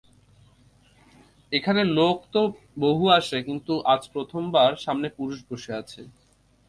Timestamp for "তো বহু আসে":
2.33-3.37